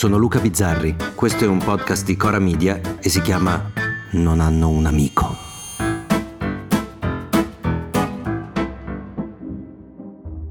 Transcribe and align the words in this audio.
sono 0.00 0.16
Luca 0.16 0.40
Bizzarri, 0.40 0.96
questo 1.14 1.44
è 1.44 1.46
un 1.46 1.58
podcast 1.58 2.06
di 2.06 2.16
Cora 2.16 2.38
Media 2.38 2.80
e 3.02 3.10
si 3.10 3.20
chiama 3.20 3.70
Non 4.12 4.40
hanno 4.40 4.70
un 4.70 4.86
amico. 4.86 5.36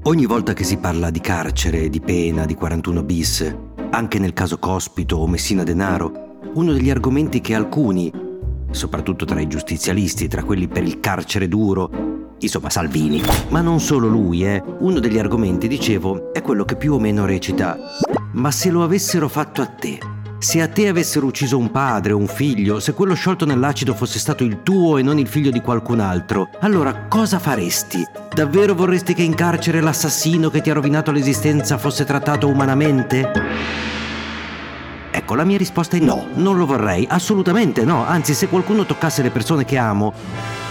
Ogni 0.04 0.26
volta 0.26 0.52
che 0.52 0.62
si 0.62 0.76
parla 0.76 1.10
di 1.10 1.18
carcere, 1.18 1.88
di 1.88 1.98
pena, 2.00 2.46
di 2.46 2.54
41 2.54 3.02
bis, 3.02 3.56
anche 3.90 4.20
nel 4.20 4.34
caso 4.34 4.60
Cospito 4.60 5.16
o 5.16 5.26
Messina 5.26 5.64
Denaro, 5.64 6.38
uno 6.54 6.72
degli 6.72 6.88
argomenti 6.88 7.40
che 7.40 7.56
alcuni, 7.56 8.08
soprattutto 8.70 9.24
tra 9.24 9.40
i 9.40 9.48
giustizialisti, 9.48 10.28
tra 10.28 10.44
quelli 10.44 10.68
per 10.68 10.84
il 10.84 11.00
carcere 11.00 11.48
duro, 11.48 12.09
insomma 12.40 12.70
Salvini, 12.70 13.22
ma 13.48 13.60
non 13.60 13.80
solo 13.80 14.08
lui, 14.08 14.44
eh, 14.44 14.62
uno 14.78 14.98
degli 14.98 15.18
argomenti, 15.18 15.68
dicevo, 15.68 16.32
è 16.32 16.42
quello 16.42 16.64
che 16.64 16.76
più 16.76 16.94
o 16.94 16.98
meno 16.98 17.26
recita, 17.26 17.78
ma 18.32 18.50
se 18.50 18.70
lo 18.70 18.82
avessero 18.82 19.28
fatto 19.28 19.62
a 19.62 19.66
te, 19.66 19.98
se 20.38 20.62
a 20.62 20.68
te 20.68 20.88
avessero 20.88 21.26
ucciso 21.26 21.58
un 21.58 21.70
padre 21.70 22.12
o 22.12 22.16
un 22.16 22.26
figlio, 22.26 22.80
se 22.80 22.94
quello 22.94 23.14
sciolto 23.14 23.44
nell'acido 23.44 23.94
fosse 23.94 24.18
stato 24.18 24.42
il 24.42 24.62
tuo 24.62 24.96
e 24.96 25.02
non 25.02 25.18
il 25.18 25.26
figlio 25.26 25.50
di 25.50 25.60
qualcun 25.60 26.00
altro, 26.00 26.48
allora 26.60 27.06
cosa 27.08 27.38
faresti? 27.38 28.02
Davvero 28.34 28.74
vorresti 28.74 29.12
che 29.12 29.22
in 29.22 29.34
carcere 29.34 29.80
l'assassino 29.80 30.48
che 30.48 30.62
ti 30.62 30.70
ha 30.70 30.74
rovinato 30.74 31.12
l'esistenza 31.12 31.76
fosse 31.76 32.04
trattato 32.04 32.48
umanamente? 32.48 33.89
Ecco, 35.30 35.38
la 35.38 35.46
mia 35.46 35.58
risposta 35.58 35.96
è 35.96 36.00
no, 36.00 36.26
non 36.34 36.56
lo 36.56 36.66
vorrei, 36.66 37.06
assolutamente 37.08 37.84
no, 37.84 38.04
anzi 38.04 38.34
se 38.34 38.48
qualcuno 38.48 38.84
toccasse 38.84 39.22
le 39.22 39.30
persone 39.30 39.64
che 39.64 39.76
amo, 39.76 40.12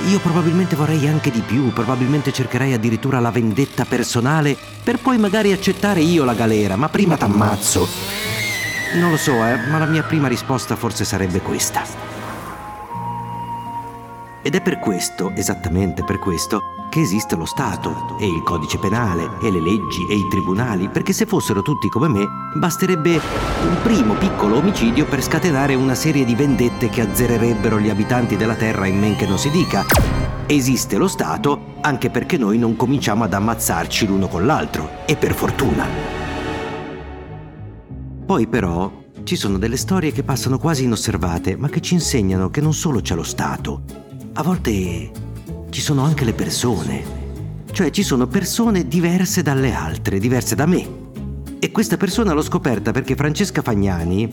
io 0.10 0.20
probabilmente 0.20 0.76
vorrei 0.76 1.08
anche 1.08 1.32
di 1.32 1.40
più, 1.40 1.72
probabilmente 1.72 2.34
cercherei 2.34 2.74
addirittura 2.74 3.22
la 3.22 3.32
vendetta 3.32 3.86
personale 3.86 4.58
per 4.84 5.00
poi 5.00 5.18
magari 5.18 5.54
accettare 5.54 6.02
io 6.02 6.26
la 6.26 6.34
galera, 6.34 6.76
ma 6.76 6.90
prima 6.90 7.16
t'ammazzo. 7.16 7.88
Non 8.96 9.12
lo 9.12 9.18
so, 9.18 9.32
eh, 9.46 9.56
ma 9.70 9.78
la 9.78 9.86
mia 9.86 10.04
prima 10.04 10.28
risposta 10.28 10.76
forse 10.76 11.06
sarebbe 11.06 11.40
questa. 11.40 12.09
Ed 14.42 14.56
è 14.56 14.62
per 14.62 14.80
questo, 14.80 15.32
esattamente 15.36 16.04
per 16.06 16.18
questo, 16.18 16.88
che 16.90 17.02
esiste 17.02 17.36
lo 17.36 17.46
Stato 17.46 18.18
e 18.20 18.26
il 18.26 18.42
codice 18.44 18.78
penale 18.78 19.30
e 19.42 19.52
le 19.52 19.60
leggi 19.60 20.08
e 20.10 20.16
i 20.16 20.28
tribunali, 20.30 20.88
perché 20.88 21.12
se 21.12 21.26
fossero 21.26 21.62
tutti 21.62 21.90
come 21.90 22.08
me, 22.08 22.26
basterebbe 22.56 23.16
un 23.16 23.78
primo 23.84 24.14
piccolo 24.14 24.56
omicidio 24.58 25.06
per 25.06 25.22
scatenare 25.22 25.76
una 25.76 25.94
serie 25.94 26.24
di 26.24 26.36
vendette 26.36 26.90
che 26.90 27.02
azzererebbero 27.02 27.80
gli 27.80 27.90
abitanti 27.90 28.38
della 28.38 28.56
Terra 28.56 28.88
in 28.88 28.98
men 28.98 29.18
che 29.18 29.28
non 29.28 29.38
si 29.38 29.50
dica. 29.52 29.84
Esiste 30.46 30.98
lo 30.98 31.08
Stato 31.08 31.76
anche 31.82 32.10
perché 32.10 32.38
noi 32.38 32.58
non 32.58 32.78
cominciamo 32.78 33.26
ad 33.26 33.34
ammazzarci 33.34 34.08
l'uno 34.08 34.28
con 34.28 34.46
l'altro, 34.46 35.06
e 35.06 35.18
per 35.18 35.34
fortuna. 35.34 35.86
Poi 38.26 38.48
però 38.48 38.92
ci 39.24 39.36
sono 39.36 39.58
delle 39.58 39.78
storie 39.78 40.12
che 40.14 40.24
passano 40.24 40.58
quasi 40.58 40.86
inosservate, 40.86 41.58
ma 41.58 41.68
che 41.68 41.82
ci 41.82 41.94
insegnano 41.94 42.50
che 42.50 42.62
non 42.62 42.74
solo 42.74 43.02
c'è 43.02 43.16
lo 43.16 43.24
Stato, 43.24 44.08
a 44.40 44.42
volte 44.42 45.12
ci 45.70 45.82
sono 45.82 46.02
anche 46.04 46.24
le 46.24 46.32
persone. 46.32 47.18
Cioè 47.74 47.90
ci 47.90 48.04
sono 48.04 48.26
persone 48.26 48.88
diverse 48.88 49.42
dalle 49.42 49.74
altre, 49.74 50.18
diverse 50.18 50.56
da 50.56 50.66
me. 50.66 50.88
E 51.60 51.72
questa 51.72 51.98
persona 51.98 52.32
l'ho 52.32 52.42
scoperta 52.42 52.92
perché 52.92 53.16
Francesca 53.16 53.62
Fagnani, 53.62 54.32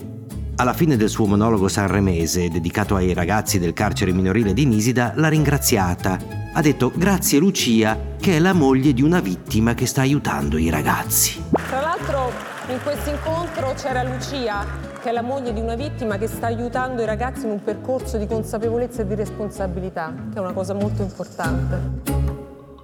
alla 0.55 0.73
fine 0.73 0.95
del 0.95 1.09
suo 1.09 1.25
monologo 1.25 1.67
sanremese 1.67 2.47
dedicato 2.47 2.95
ai 2.95 3.13
ragazzi 3.13 3.59
del 3.59 3.73
carcere 3.73 4.13
minorile 4.13 4.53
di 4.53 4.65
Nisida, 4.65 5.11
l'ha 5.13 5.27
ringraziata. 5.27 6.17
Ha 6.53 6.61
detto 6.61 6.89
grazie 6.95 7.39
Lucia, 7.39 8.15
che 8.17 8.37
è 8.37 8.39
la 8.39 8.53
moglie 8.53 8.93
di 8.93 9.01
una 9.01 9.19
vittima 9.19 9.73
che 9.73 9.85
sta 9.85 10.01
aiutando 10.01 10.57
i 10.57 10.69
ragazzi. 10.69 11.43
Tra 11.67 11.81
l'altro 11.81 12.31
in 12.69 12.79
questo 12.81 13.09
incontro 13.09 13.73
c'era 13.75 14.03
Lucia, 14.03 14.65
che 14.99 15.09
è 15.09 15.11
la 15.11 15.21
moglie 15.21 15.53
di 15.53 15.59
una 15.59 15.75
vittima 15.75 16.17
che 16.17 16.27
sta 16.27 16.47
aiutando 16.47 17.01
i 17.01 17.05
ragazzi 17.05 17.45
in 17.45 17.51
un 17.51 17.63
percorso 17.63 18.17
di 18.17 18.27
consapevolezza 18.27 19.01
e 19.01 19.07
di 19.07 19.15
responsabilità, 19.15 20.13
che 20.31 20.37
è 20.37 20.41
una 20.41 20.53
cosa 20.53 20.73
molto 20.73 21.01
importante. 21.01 22.01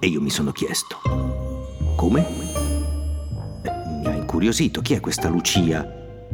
E 0.00 0.06
io 0.06 0.20
mi 0.20 0.30
sono 0.30 0.52
chiesto, 0.52 0.96
come? 1.96 2.26
Eh, 3.62 3.70
mi 4.00 4.06
ha 4.06 4.14
incuriosito, 4.14 4.80
chi 4.80 4.94
è 4.94 5.00
questa 5.00 5.28
Lucia? 5.28 5.86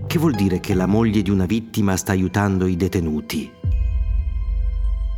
Che 0.06 0.18
vuol 0.18 0.34
dire 0.34 0.60
che 0.60 0.74
la 0.74 0.86
moglie 0.86 1.22
di 1.22 1.30
una 1.30 1.46
vittima 1.46 1.96
sta 1.96 2.12
aiutando 2.12 2.66
i 2.66 2.76
detenuti? 2.76 3.50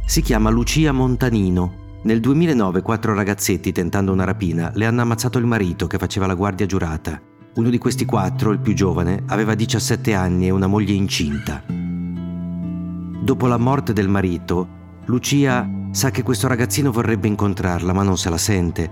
Si 0.06 0.20
chiama 0.20 0.50
Lucia 0.50 0.92
Montanino. 0.92 1.80
Nel 2.02 2.20
2009 2.20 2.82
quattro 2.82 3.14
ragazzetti 3.14 3.72
tentando 3.72 4.12
una 4.12 4.24
rapina 4.24 4.70
le 4.74 4.84
hanno 4.84 5.00
ammazzato 5.00 5.38
il 5.38 5.46
marito 5.46 5.86
che 5.86 5.98
faceva 5.98 6.26
la 6.26 6.34
guardia 6.34 6.66
giurata. 6.66 7.31
Uno 7.54 7.68
di 7.68 7.76
questi 7.76 8.06
quattro, 8.06 8.50
il 8.52 8.60
più 8.60 8.72
giovane, 8.72 9.24
aveva 9.26 9.54
17 9.54 10.14
anni 10.14 10.46
e 10.46 10.50
una 10.50 10.66
moglie 10.66 10.94
incinta. 10.94 11.62
Dopo 11.66 13.46
la 13.46 13.58
morte 13.58 13.92
del 13.92 14.08
marito, 14.08 14.66
Lucia 15.04 15.68
sa 15.90 16.10
che 16.10 16.22
questo 16.22 16.48
ragazzino 16.48 16.90
vorrebbe 16.90 17.28
incontrarla 17.28 17.92
ma 17.92 18.02
non 18.02 18.16
se 18.16 18.30
la 18.30 18.38
sente. 18.38 18.90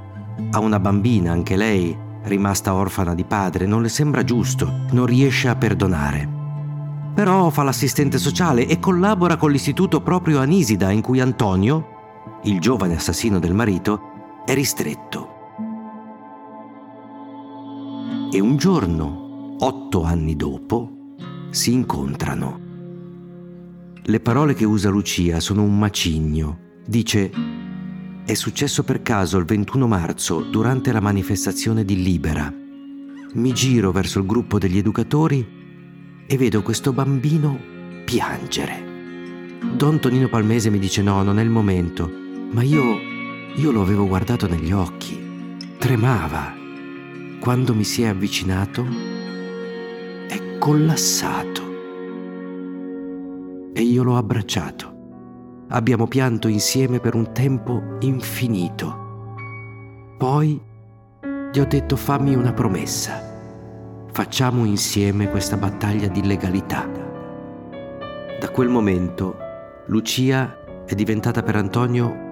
Ha 0.50 0.59
una 0.59 0.78
bambina, 0.78 1.32
anche 1.32 1.56
lei, 1.56 1.97
rimasta 2.25 2.75
orfana 2.75 3.15
di 3.15 3.25
padre, 3.25 3.65
non 3.65 3.81
le 3.81 3.88
sembra 3.88 4.25
giusto, 4.25 4.71
non 4.91 5.06
riesce 5.06 5.48
a 5.48 5.56
perdonare. 5.56 6.28
Però 7.15 7.48
fa 7.48 7.62
l'assistente 7.62 8.19
sociale 8.19 8.66
e 8.66 8.78
collabora 8.78 9.38
con 9.38 9.50
l'istituto 9.50 10.03
proprio 10.03 10.38
a 10.38 10.44
Nisida 10.44 10.91
in 10.91 11.00
cui 11.00 11.21
Antonio, 11.21 12.41
il 12.42 12.60
giovane 12.60 12.97
assassino 12.97 13.38
del 13.38 13.54
marito, 13.54 14.42
è 14.44 14.53
ristretto. 14.53 15.39
E 18.32 18.38
un 18.38 18.56
giorno, 18.56 19.56
otto 19.58 20.04
anni 20.04 20.36
dopo, 20.36 21.16
si 21.50 21.72
incontrano. 21.72 22.60
Le 24.02 24.20
parole 24.20 24.54
che 24.54 24.64
usa 24.64 24.88
Lucia 24.88 25.41
sono 25.41 25.64
un 25.64 25.76
macigno. 25.76 26.58
Dice 26.86 27.30
è 28.24 28.34
successo 28.34 28.84
per 28.84 29.02
caso 29.02 29.36
il 29.38 29.44
21 29.46 29.88
marzo 29.88 30.42
durante 30.42 30.92
la 30.92 31.00
manifestazione 31.00 31.84
di 31.84 32.00
Libera. 32.00 32.54
Mi 33.32 33.52
giro 33.52 33.91
verso 33.91 34.20
il 34.20 34.26
gruppo 34.26 34.60
degli 34.60 34.78
educatori 34.78 36.24
e 36.24 36.36
vedo 36.36 36.62
questo 36.62 36.92
bambino 36.92 37.58
piangere. 38.04 39.58
Don 39.74 39.98
Tonino 39.98 40.28
Palmese 40.28 40.70
mi 40.70 40.78
dice 40.78 41.02
no, 41.02 41.24
non 41.24 41.41
è 41.41 41.42
il 41.42 41.50
momento, 41.50 42.08
ma 42.52 42.62
io, 42.62 42.97
io 43.56 43.72
lo 43.72 43.82
avevo 43.82 44.06
guardato 44.06 44.47
negli 44.47 44.70
occhi. 44.70 45.18
Tremava. 45.78 46.59
Quando 47.40 47.74
mi 47.74 47.84
si 47.84 48.02
è 48.02 48.08
avvicinato, 48.08 48.86
è 50.28 50.58
collassato. 50.58 51.62
E 53.72 53.82
io 53.82 54.02
l'ho 54.02 54.16
abbracciato 54.16 54.90
abbiamo 55.70 56.06
pianto 56.06 56.48
insieme 56.48 57.00
per 57.00 57.14
un 57.14 57.32
tempo 57.32 57.96
infinito. 58.00 59.08
Poi 60.16 60.60
gli 61.52 61.58
ho 61.58 61.66
detto 61.66 61.96
fammi 61.96 62.34
una 62.34 62.52
promessa. 62.52 63.28
Facciamo 64.12 64.64
insieme 64.64 65.30
questa 65.30 65.56
battaglia 65.56 66.08
di 66.08 66.24
legalità. 66.26 66.88
Da 68.38 68.50
quel 68.50 68.68
momento 68.68 69.36
Lucia 69.86 70.84
è 70.84 70.94
diventata 70.94 71.42
per 71.42 71.56
Antonio 71.56 72.28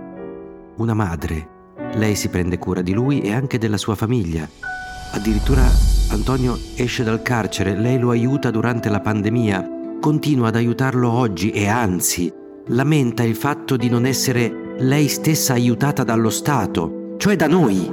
una 0.76 0.94
madre. 0.94 1.56
Lei 1.94 2.14
si 2.16 2.28
prende 2.28 2.58
cura 2.58 2.82
di 2.82 2.92
lui 2.92 3.20
e 3.20 3.32
anche 3.32 3.58
della 3.58 3.76
sua 3.76 3.94
famiglia. 3.94 4.67
Addirittura 5.12 5.68
Antonio 6.10 6.58
esce 6.74 7.02
dal 7.04 7.22
carcere, 7.22 7.76
lei 7.76 7.98
lo 7.98 8.10
aiuta 8.10 8.50
durante 8.50 8.88
la 8.88 9.00
pandemia, 9.00 9.96
continua 10.00 10.48
ad 10.48 10.56
aiutarlo 10.56 11.10
oggi 11.10 11.50
e 11.50 11.66
anzi 11.66 12.32
lamenta 12.68 13.22
il 13.22 13.34
fatto 13.34 13.76
di 13.76 13.88
non 13.88 14.06
essere 14.06 14.76
lei 14.78 15.08
stessa 15.08 15.54
aiutata 15.54 16.04
dallo 16.04 16.30
Stato, 16.30 17.14
cioè 17.16 17.36
da 17.36 17.46
noi. 17.46 17.90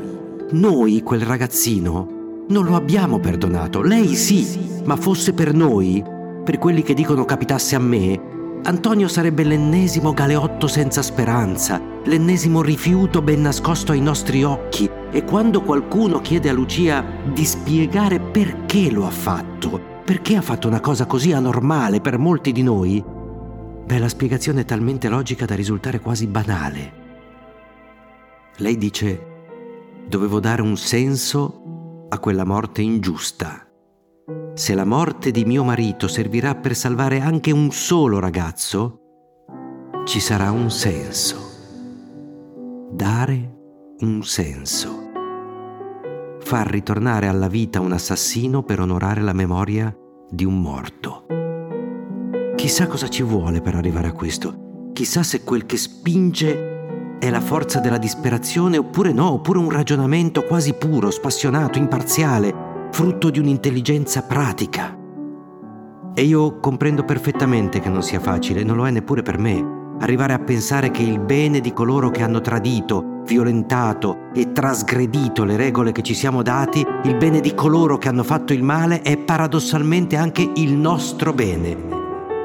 Noi, 0.52 1.02
quel 1.02 1.22
ragazzino, 1.22 2.44
non 2.50 2.66
lo 2.66 2.76
abbiamo 2.76 3.20
perdonato. 3.20 3.82
Lei 3.82 4.14
sì, 4.16 4.82
ma 4.84 4.96
fosse 4.96 5.34
per 5.34 5.54
noi, 5.54 6.04
per 6.44 6.58
quelli 6.58 6.84
che 6.84 6.94
dicono 6.94 7.26
capitasse 7.26 7.76
a 7.76 7.80
me, 7.80 8.34
Antonio 8.64 9.08
sarebbe 9.08 9.44
l'ennesimo 9.44 10.14
galeotto 10.14 10.68
senza 10.68 11.02
speranza, 11.02 11.82
l'ennesimo 12.04 12.62
rifiuto 12.62 13.22
ben 13.22 13.42
nascosto 13.42 13.92
ai 13.92 14.02
nostri 14.02 14.44
occhi. 14.44 14.90
E 15.16 15.24
quando 15.24 15.62
qualcuno 15.62 16.20
chiede 16.20 16.50
a 16.50 16.54
Lucia 16.54 17.02
di 17.32 17.46
spiegare 17.46 18.20
perché 18.20 18.92
lo 18.92 19.06
ha 19.06 19.10
fatto, 19.10 19.80
perché 20.04 20.36
ha 20.36 20.42
fatto 20.42 20.68
una 20.68 20.82
cosa 20.82 21.06
così 21.06 21.32
anormale 21.32 22.02
per 22.02 22.18
molti 22.18 22.52
di 22.52 22.62
noi, 22.64 23.02
Beh, 23.86 23.98
la 23.98 24.10
spiegazione 24.10 24.62
è 24.62 24.66
talmente 24.66 25.08
logica 25.08 25.46
da 25.46 25.56
risultare 25.56 26.02
quasi 26.02 26.28
banale. 26.28 26.94
Lei 28.58 28.78
dice, 28.78 29.26
dovevo 30.06 30.42
dare 30.42 30.62
un 30.62 30.76
senso 30.76 32.08
a 32.10 32.20
quella 32.20 32.44
morte 32.44 32.82
ingiusta. 32.82 33.66
Se 34.54 34.74
la 34.74 34.86
morte 34.86 35.32
di 35.32 35.46
mio 35.46 35.64
marito 35.64 36.10
servirà 36.10 36.56
per 36.56 36.76
salvare 36.76 37.22
anche 37.22 37.52
un 37.52 37.72
solo 37.72 38.20
ragazzo, 38.20 39.00
ci 40.04 40.20
sarà 40.20 40.52
un 40.52 40.70
senso. 40.70 41.38
Dare 42.92 43.54
un 44.00 44.24
senso. 44.24 45.05
Far 46.46 46.68
ritornare 46.68 47.26
alla 47.26 47.48
vita 47.48 47.80
un 47.80 47.92
assassino 47.92 48.62
per 48.62 48.80
onorare 48.80 49.22
la 49.22 49.34
memoria 49.34 49.92
di 50.30 50.46
un 50.46 50.62
morto. 50.62 51.26
Chissà 52.56 52.86
cosa 52.86 53.08
ci 53.08 53.24
vuole 53.24 53.62
per 53.62 53.74
arrivare 53.74 54.10
a 54.10 54.12
questo. 54.12 54.90
Chissà 54.94 55.24
se 55.24 55.44
quel 55.44 55.66
che 55.66 55.76
spinge 55.76 57.18
è 57.18 57.32
la 57.32 57.42
forza 57.42 57.80
della 57.80 57.98
disperazione 57.98 58.78
oppure 58.78 59.12
no, 59.12 59.32
oppure 59.32 59.58
un 59.58 59.72
ragionamento 59.72 60.44
quasi 60.44 60.74
puro, 60.74 61.10
spassionato, 61.10 61.80
imparziale, 61.80 62.54
frutto 62.92 63.32
di 63.32 63.40
un'intelligenza 63.40 64.22
pratica. 64.22 64.96
E 66.14 66.22
io 66.22 66.60
comprendo 66.60 67.04
perfettamente 67.06 67.80
che 67.80 67.90
non 67.90 68.04
sia 68.04 68.20
facile, 68.20 68.64
non 68.64 68.78
lo 68.78 68.86
è 68.86 68.92
neppure 68.92 69.24
per 69.24 69.40
me, 69.40 69.85
arrivare 70.00 70.34
a 70.34 70.40
pensare 70.40 70.92
che 70.92 71.02
il 71.02 71.20
bene 71.20 71.60
di 71.60 71.74
coloro 71.74 72.10
che 72.10 72.24
hanno 72.24 72.42
tradito, 72.42 73.22
violentato 73.26 74.30
e 74.34 74.52
trasgredito 74.52 75.44
le 75.44 75.58
regole 75.58 75.92
che 75.92 76.02
ci 76.02 76.14
siamo 76.14 76.42
dati, 76.42 76.86
il 77.04 77.16
bene 77.16 77.40
di 77.40 77.54
coloro 77.54 77.98
che 77.98 78.08
hanno 78.08 78.24
fatto 78.24 78.54
il 78.54 78.64
male 78.64 79.02
è 79.02 79.18
paradossalmente 79.18 80.16
anche 80.16 80.50
il 80.56 80.74
nostro 80.74 81.34
bene. 81.34 81.94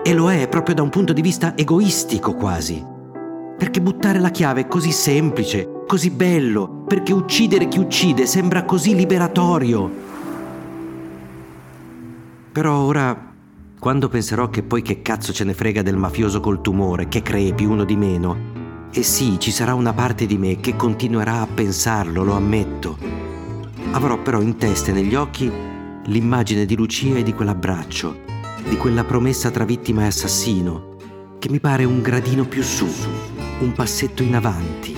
E 0.03 0.15
lo 0.15 0.31
è 0.31 0.49
proprio 0.49 0.75
da 0.75 0.83
un 0.83 0.89
punto 0.89 1.13
di 1.13 1.21
vista 1.21 1.57
egoistico 1.57 2.35
quasi. 2.35 2.83
Perché 3.59 3.83
buttare 3.83 4.19
la 4.19 4.31
chiave 4.31 4.63
è 4.63 4.67
così 4.67 4.91
semplice, 4.91 5.83
così 5.87 6.11
bello, 6.11 6.85
perché 6.87 7.13
uccidere 7.13 7.69
chi 7.69 7.79
uccide 7.79 8.25
sembra 8.25 8.65
così 8.65 8.95
liberatorio. 8.95 9.91
Però 12.53 12.79
ora 12.79 13.30
quando 13.81 14.11
penserò 14.11 14.51
che 14.51 14.63
poi 14.63 14.83
che 14.83 15.01
cazzo 15.01 15.33
ce 15.33 15.43
ne 15.43 15.55
frega 15.55 15.81
del 15.81 15.97
mafioso 15.97 16.39
col 16.39 16.61
tumore, 16.61 17.09
che 17.09 17.23
crepi 17.23 17.65
uno 17.65 17.85
di 17.85 17.97
meno. 17.97 18.89
E 18.93 19.03
sì, 19.03 19.41
ci 19.41 19.51
sarà 19.51 19.73
una 19.73 19.95
parte 19.95 20.27
di 20.27 20.37
me 20.37 20.61
che 20.61 20.77
continuerà 20.77 21.41
a 21.41 21.47
pensarlo, 21.47 22.23
lo 22.23 22.35
ammetto. 22.35 22.99
Avrò 23.93 24.21
però 24.21 24.43
in 24.43 24.59
testa 24.59 24.91
e 24.91 24.93
negli 24.93 25.15
occhi 25.15 25.51
l'immagine 26.05 26.67
di 26.67 26.77
Lucia 26.77 27.17
e 27.17 27.23
di 27.23 27.33
quell'abbraccio, 27.33 28.21
di 28.69 28.77
quella 28.77 29.05
promessa 29.05 29.51
tra 29.51 29.65
vittima 29.65 30.03
e 30.03 30.07
assassino, 30.09 30.97
che 31.39 31.49
mi 31.49 31.59
pare 31.59 31.85
un 31.85 32.03
gradino 32.03 32.45
più 32.45 32.63
su, 32.63 32.87
un 33.61 33.73
passetto 33.73 34.23
in 34.23 34.35
avanti, 34.35 34.95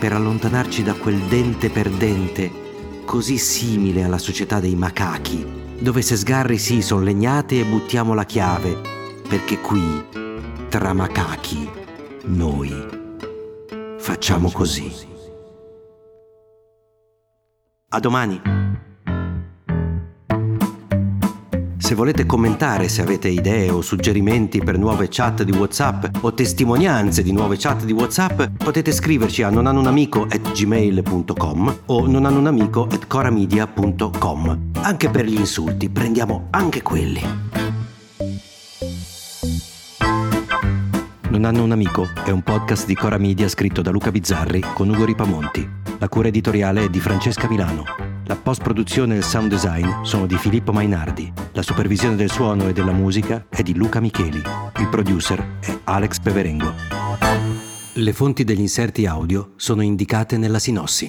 per 0.00 0.12
allontanarci 0.14 0.82
da 0.82 0.94
quel 0.94 1.20
dente 1.28 1.70
per 1.70 1.88
dente 1.90 2.66
così 3.04 3.38
simile 3.38 4.02
alla 4.02 4.18
società 4.18 4.58
dei 4.58 4.74
macachi 4.74 5.57
dove 5.80 6.02
se 6.02 6.16
sgarri 6.16 6.58
sì 6.58 6.82
son 6.82 7.04
legnate 7.04 7.60
e 7.60 7.64
buttiamo 7.64 8.14
la 8.14 8.24
chiave, 8.24 8.76
perché 9.28 9.60
qui, 9.60 10.04
tra 10.68 10.92
macachi, 10.92 11.70
noi 12.24 12.70
facciamo 13.98 14.50
così. 14.50 15.06
A 17.90 18.00
domani. 18.00 18.40
Se 21.88 21.94
volete 21.94 22.26
commentare, 22.26 22.86
se 22.86 23.00
avete 23.00 23.28
idee 23.28 23.70
o 23.70 23.80
suggerimenti 23.80 24.58
per 24.58 24.76
nuove 24.76 25.08
chat 25.08 25.42
di 25.42 25.52
WhatsApp 25.52 26.04
o 26.20 26.34
testimonianze 26.34 27.22
di 27.22 27.32
nuove 27.32 27.56
chat 27.56 27.86
di 27.86 27.92
WhatsApp, 27.92 28.42
potete 28.58 28.92
scriverci 28.92 29.42
a 29.42 29.48
nonanunamico@gmail.com 29.48 31.76
o 31.86 32.06
nonanunamico@coramedia.com. 32.06 34.58
Anche 34.82 35.08
per 35.08 35.24
gli 35.24 35.38
insulti, 35.38 35.88
prendiamo 35.88 36.48
anche 36.50 36.82
quelli. 36.82 37.22
Non 41.30 41.46
hanno 41.46 41.62
un 41.62 41.72
amico 41.72 42.06
è 42.22 42.28
un 42.28 42.42
podcast 42.42 42.84
di 42.84 42.96
Cora 42.96 43.16
Media 43.16 43.48
scritto 43.48 43.80
da 43.80 43.90
Luca 43.90 44.10
Bizzarri 44.10 44.62
con 44.74 44.90
Ugo 44.90 45.06
Ripamonti. 45.06 45.66
La 45.96 46.10
cura 46.10 46.28
editoriale 46.28 46.84
è 46.84 46.90
di 46.90 47.00
Francesca 47.00 47.48
Milano. 47.48 48.07
La 48.28 48.36
post-produzione 48.36 49.14
e 49.14 49.16
il 49.16 49.24
sound 49.24 49.48
design 49.48 50.02
sono 50.02 50.26
di 50.26 50.36
Filippo 50.36 50.70
Mainardi. 50.70 51.32
La 51.52 51.62
supervisione 51.62 52.14
del 52.14 52.30
suono 52.30 52.68
e 52.68 52.74
della 52.74 52.92
musica 52.92 53.46
è 53.48 53.62
di 53.62 53.74
Luca 53.74 54.00
Micheli. 54.00 54.42
Il 54.80 54.88
producer 54.90 55.56
è 55.60 55.74
Alex 55.84 56.18
Peverengo. 56.18 56.74
Le 57.94 58.12
fonti 58.12 58.44
degli 58.44 58.60
inserti 58.60 59.06
audio 59.06 59.52
sono 59.56 59.80
indicate 59.80 60.36
nella 60.36 60.58
sinossi. 60.58 61.06